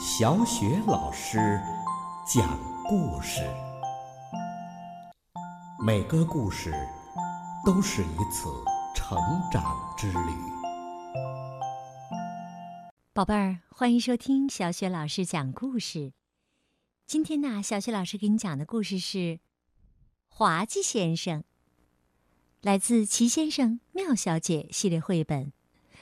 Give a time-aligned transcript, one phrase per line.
[0.00, 1.60] 小雪老师
[2.24, 3.42] 讲故事，
[5.84, 6.72] 每个故事
[7.66, 8.48] 都是一次
[8.94, 9.18] 成
[9.50, 10.30] 长之旅。
[13.12, 16.12] 宝贝儿，欢迎收听小雪老师讲故事。
[17.04, 19.18] 今天呢，小雪老师给你讲的故事是
[20.28, 21.40] 《滑稽先生》，
[22.60, 25.52] 来自《奇先生妙小姐》系列绘本。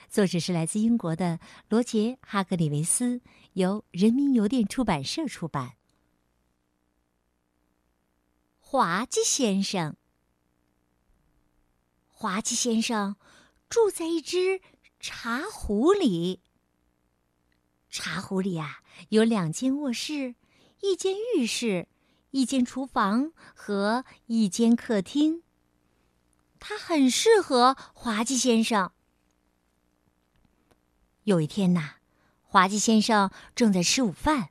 [0.09, 3.21] 作者是来自英国的罗杰·哈格里维斯，
[3.55, 5.77] 由人民邮电出版社出版。
[8.59, 9.97] 滑稽先生，
[12.09, 13.17] 滑稽先生
[13.69, 14.61] 住在一只
[14.99, 16.41] 茶壶里。
[17.91, 20.35] 茶壶里啊，有两间卧室，
[20.81, 21.89] 一间浴室，
[22.31, 25.43] 一间厨房和一间客厅。
[26.59, 28.93] 它很适合滑稽先生。
[31.27, 31.97] 有一天呐，
[32.45, 34.51] 滑稽先生正在吃午饭。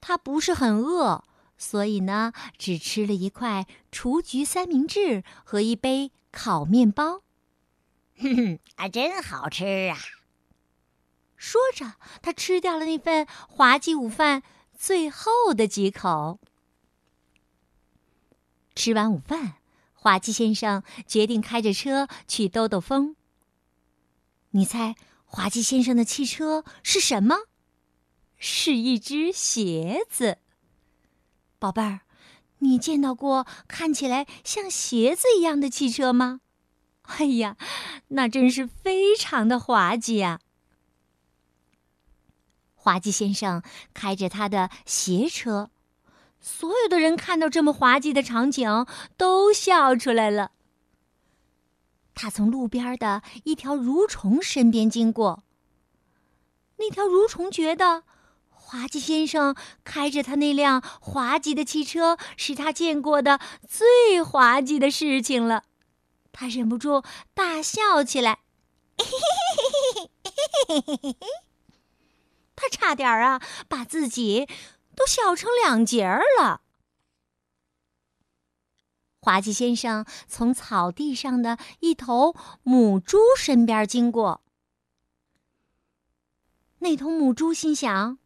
[0.00, 1.22] 他不是很饿，
[1.58, 7.20] 所以呢，只吃了一块雏菊三明治和一杯烤面包。
[8.16, 9.98] 哼哼，啊，真好吃啊！
[11.36, 14.42] 说着，他吃掉了那份滑稽午饭
[14.78, 16.40] 最后的几口。
[18.74, 19.56] 吃完午饭，
[19.92, 23.14] 滑稽先生决定开着车去兜兜风。
[24.52, 24.96] 你猜？
[25.32, 27.36] 滑稽先生的汽车是什么？
[28.36, 30.38] 是一只鞋子。
[31.60, 32.00] 宝贝儿，
[32.58, 36.40] 你见到过看起来像鞋子一样的汽车吗？
[37.02, 37.56] 哎呀，
[38.08, 40.40] 那真是非常的滑稽呀！
[42.74, 43.62] 滑稽先生
[43.94, 45.70] 开着他的鞋车，
[46.40, 48.84] 所有的人看到这么滑稽的场景，
[49.16, 50.50] 都笑出来了。
[52.14, 55.42] 他从路边的一条蠕虫身边经过。
[56.76, 58.04] 那条蠕虫觉得，
[58.48, 65.64] 滑稽先生开着他那辆滑稽的汽车是他见过的最滑稽的事情了，
[66.32, 67.02] 他忍不住
[67.34, 68.38] 大笑起来。
[72.54, 74.46] 他差点啊，把自己
[74.94, 76.60] 都笑成两截儿了。
[79.22, 84.40] 滑稽先生从草地上的一头母猪身边经过，
[86.78, 88.18] 那头母猪心想：“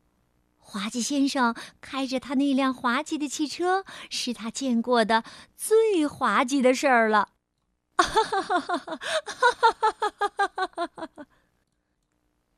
[0.57, 5.25] 滑稽先生开着他那辆滑稽的汽车，是他见过的
[5.57, 7.31] 最滑稽的事儿了。”
[7.99, 8.99] 哈哈哈哈
[10.95, 11.27] 哈！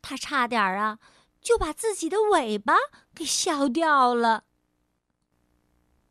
[0.03, 0.99] 他差点啊，
[1.41, 2.75] 就把自己的尾巴
[3.15, 4.45] 给笑掉了，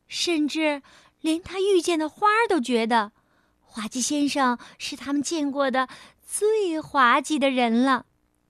[0.07, 0.81] 甚至。
[1.25, 3.11] 连他遇见的花都觉得，
[3.59, 5.89] 滑稽先生是他们见过的
[6.21, 8.05] 最滑稽的人了。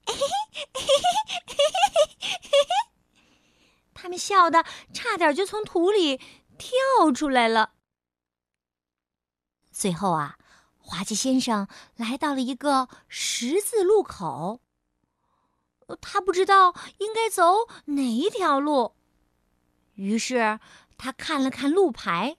[3.94, 6.18] 他们笑得差点就从土里
[6.58, 7.72] 跳出来了。
[9.72, 10.38] 最后啊，
[10.78, 14.60] 滑稽先生来到了一个十字路口。
[16.02, 18.96] 他不知道应该走哪一条路，
[19.94, 20.60] 于是
[20.98, 22.36] 他看了看路牌。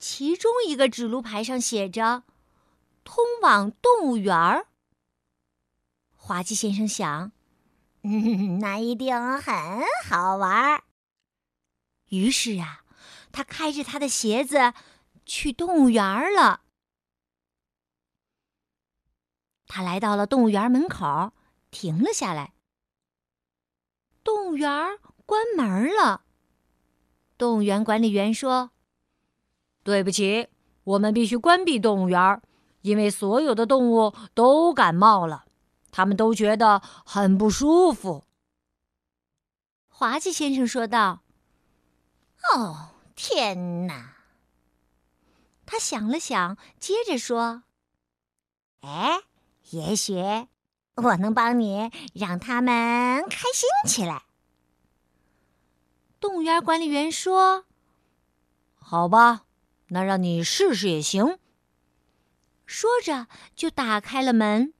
[0.00, 2.24] 其中一个指路牌上写着
[3.04, 4.68] “通往动物园儿”。
[6.16, 7.32] 滑稽先生想
[8.02, 9.54] ：“嗯， 那一定很
[10.08, 10.84] 好玩儿。”
[12.08, 12.82] 于是啊，
[13.30, 14.72] 他开着他的鞋子
[15.26, 16.02] 去动物园
[16.34, 16.62] 了。
[19.66, 21.34] 他来到了动物园门口，
[21.70, 22.54] 停了下来。
[24.24, 26.24] 动物园关门了。
[27.36, 28.70] 动物园管理员说。
[29.82, 30.48] 对不起，
[30.84, 32.40] 我们必须关闭动物园，
[32.82, 35.44] 因为所有的动物都感冒了，
[35.90, 38.24] 他们都觉得很不舒服。
[39.88, 41.22] 滑稽先生说道
[42.54, 44.16] ：“哦，天哪！”
[45.66, 47.62] 他想了想，接着说
[48.80, 49.20] ：“哎，
[49.70, 50.14] 也许
[50.96, 54.24] 我能帮你让他们开心起来。”
[56.18, 57.66] 动物园管理员说
[58.76, 59.44] ：“好吧。”
[59.90, 61.38] 那让你试试也行。
[62.66, 64.72] 说着，就打开了门。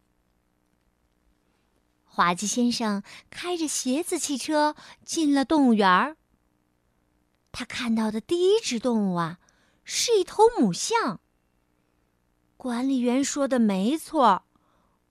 [2.05, 4.75] 滑稽先生开着鞋子汽车
[5.05, 6.17] 进了动物园。
[7.53, 9.39] 他看到的第一只动物啊，
[9.85, 11.21] 是一头母象。
[12.57, 14.45] 管理员说的没错，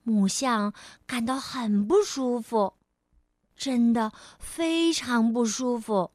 [0.03, 0.73] 母象
[1.05, 2.75] 感到很不舒服，
[3.55, 6.11] 真的非常不舒服。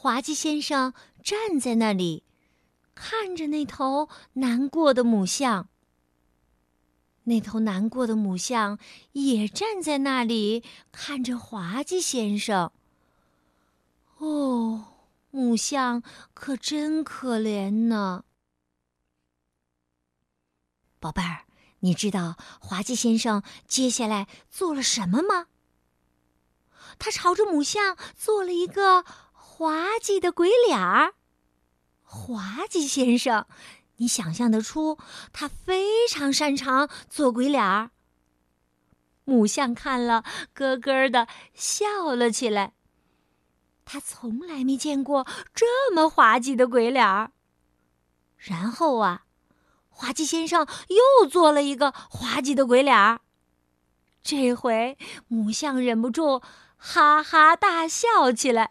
[0.00, 2.22] 滑稽先生站在那里，
[2.94, 5.68] 看着那头难过的母象。
[7.24, 8.78] 那头难过的母象
[9.10, 10.62] 也站在那里
[10.92, 12.70] 看着滑稽先生。
[14.18, 14.84] 哦，
[15.32, 18.22] 母象可真可怜呢。
[21.00, 21.46] 宝贝儿，
[21.80, 25.48] 你知道滑稽先生接下来做了什么吗？
[27.00, 29.04] 他朝着母象做了一个
[29.58, 31.14] 滑稽的鬼脸儿。
[32.04, 33.44] 滑稽先生，
[33.96, 34.98] 你想象得出
[35.32, 37.90] 他非常擅长做鬼脸儿。
[39.24, 40.22] 母象看了，
[40.54, 42.74] 咯咯的笑了起来。
[43.84, 47.32] 他从来没见过这么滑稽的鬼脸儿。
[48.36, 49.24] 然后啊。
[49.88, 53.18] 滑稽先生又做了一个滑稽的鬼脸儿，
[54.22, 54.96] 这回
[55.26, 56.40] 母象忍不住
[56.76, 58.70] 哈哈大笑起来，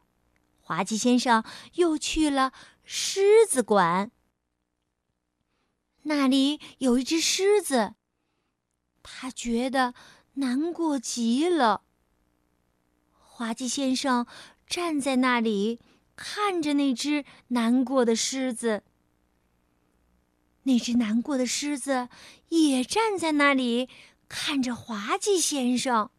[0.71, 2.53] 滑稽先生又去了
[2.85, 4.09] 狮子馆，
[6.03, 7.95] 那里有一只狮子，
[9.03, 9.93] 他觉得
[10.35, 11.83] 难过极了。
[13.19, 14.25] 滑稽先生
[14.65, 15.81] 站在那里，
[16.15, 18.83] 看着那只难过的狮子。
[20.63, 22.07] 那只难过的狮子
[22.47, 23.89] 也站在那里，
[24.29, 26.09] 看着滑稽先生。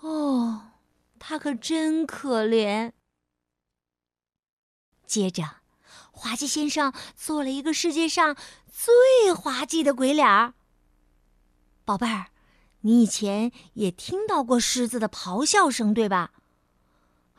[0.00, 0.70] 哦，
[1.18, 2.92] 他可真可怜。
[5.10, 5.42] 接着，
[6.12, 8.36] 滑稽先生做了一个世界上
[8.72, 10.54] 最滑稽的鬼脸儿。
[11.84, 12.26] 宝贝儿，
[12.82, 16.30] 你以前也听到过狮子的咆哮声，对吧？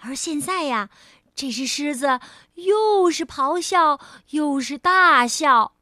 [0.01, 0.89] 而现在呀。
[1.33, 2.19] 这只狮子
[2.55, 4.01] 又是咆哮
[4.31, 5.75] 又是大笑。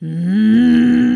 [0.00, 1.11] 嗯，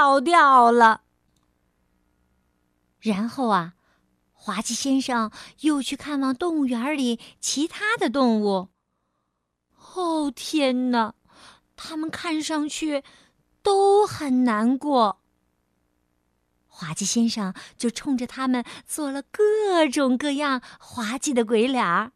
[0.00, 1.02] 都笑掉了。
[3.00, 3.74] 然后啊。
[4.42, 5.30] 滑稽先生
[5.60, 8.70] 又去看望动物园里其他的动物。
[9.94, 11.12] 哦，天哪！
[11.76, 13.04] 他们看上去
[13.62, 15.20] 都很难过。
[16.66, 22.12] 滑稽先生就冲着他们做了各种各样滑稽的鬼脸儿。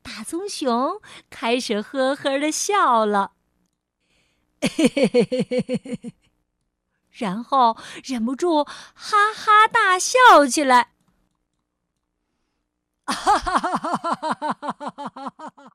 [0.00, 3.32] 大棕熊开始呵呵的笑了，
[4.62, 6.14] 嘿嘿嘿嘿嘿嘿嘿，
[7.14, 10.90] 然后忍不住哈哈大笑起来。
[13.06, 15.72] 哈哈哈哈哈哈！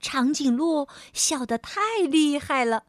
[0.00, 2.84] 长颈鹿笑得太厉害了，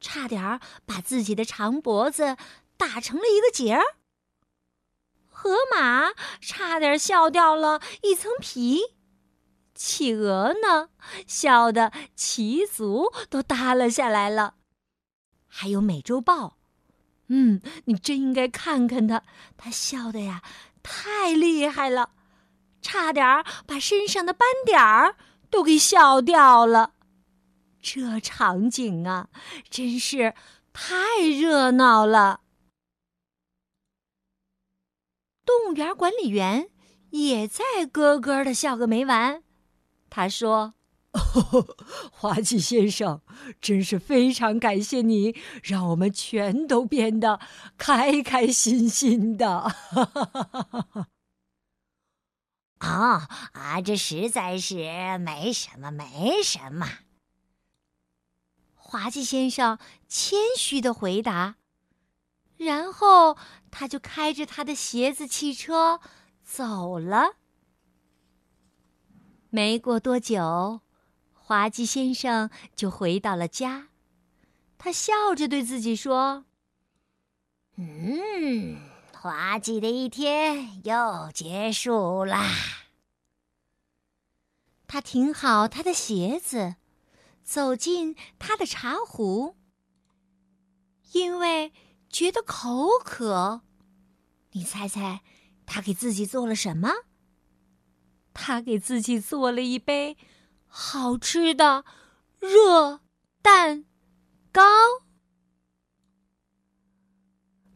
[0.00, 2.36] 差点儿把自己的长脖子
[2.76, 3.82] 打成了一个结儿。
[5.28, 8.94] 河马差点笑掉了一层皮，
[9.74, 10.88] 企鹅呢，
[11.26, 14.54] 笑得鳍足都耷拉下来了。
[15.56, 16.56] 还有美洲豹。
[17.28, 19.22] 嗯，你真应该看看他，
[19.56, 20.42] 他笑的呀，
[20.82, 22.10] 太厉害了，
[22.82, 25.14] 差点儿把身上的斑点儿
[25.50, 26.94] 都给笑掉了。
[27.80, 29.28] 这场景啊，
[29.70, 30.34] 真是
[30.72, 32.40] 太热闹了。
[35.46, 36.68] 动物园管理员
[37.10, 39.44] 也在咯咯的笑个没完，
[40.10, 40.74] 他说。
[42.10, 43.20] 滑稽先生，
[43.60, 47.38] 真是非常感谢你，让我们全都变得
[47.78, 49.72] 开开心心的。
[52.78, 54.76] 啊 啊，这实在是
[55.18, 56.88] 没什么，没什么。
[58.74, 59.78] 滑稽先生
[60.08, 61.56] 谦虚的回答，
[62.56, 63.36] 然后
[63.70, 66.00] 他就开着他的鞋子汽车
[66.42, 67.36] 走了。
[69.50, 70.80] 没过多久。
[71.46, 73.88] 滑稽先生就回到了家，
[74.78, 76.46] 他笑着对自己说
[77.76, 78.78] ：“嗯，
[79.12, 82.50] 滑稽的一天又结束啦。”
[84.88, 86.76] 他停好他的鞋子，
[87.42, 89.54] 走进他的茶壶，
[91.12, 91.74] 因为
[92.08, 93.60] 觉得口渴。
[94.52, 95.20] 你猜猜，
[95.66, 96.90] 他给自己做了什么？
[98.32, 100.16] 他给自己做了一杯。
[100.76, 101.84] 好吃的
[102.40, 102.98] 热
[103.40, 103.84] 蛋
[104.50, 104.60] 糕。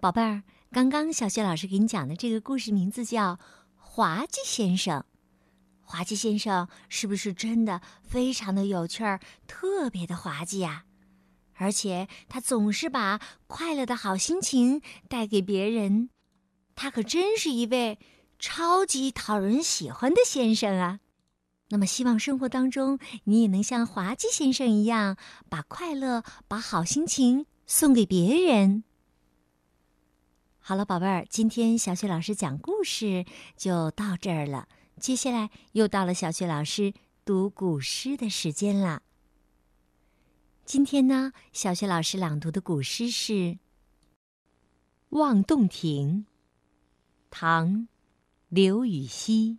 [0.00, 3.37] 宝贝儿，刚刚小雪老师给你讲的这个故事名字叫
[3.76, 4.99] 《滑稽先生》。
[5.81, 10.85] 滑稽先生是不是真的非常的有趣儿，特别的滑稽呀？
[11.55, 16.11] 而且他总是把快乐的好心情带给别人，
[16.75, 18.00] 他可真是一位
[18.40, 20.99] 超级讨人喜欢的先生啊！
[21.70, 25.16] 那么，希望生活当中你也能像滑稽先生一样，
[25.50, 28.84] 把快乐、把好心情送给别人。
[30.58, 34.66] 好了，宝贝儿，今天小雪老师讲故事就到这儿了。
[34.98, 36.94] 接下来又到了小雪老师
[37.25, 39.02] 读古诗的时间了。
[40.64, 43.32] 今天呢，小雪老师朗读的古诗是
[45.10, 46.26] 《望洞庭》，
[47.30, 47.68] 唐·
[48.48, 49.58] 刘禹锡。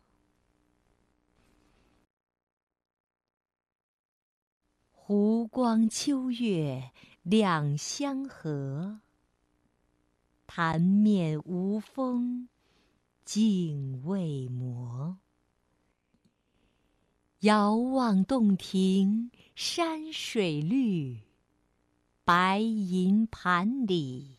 [5.13, 9.01] 湖光秋月两相和，
[10.47, 12.47] 潭面无风
[13.25, 15.17] 镜未磨。
[17.41, 21.19] 遥望洞庭山水绿。
[22.23, 24.37] 白银盘里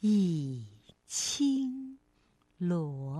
[0.00, 0.66] 一
[1.06, 1.98] 青
[2.58, 3.19] 螺，